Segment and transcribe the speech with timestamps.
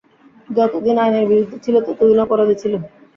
[0.49, 2.77] যতদিন আইনের বিরুদ্ধে ছিলো ততদিন অপরাধী ছিলো।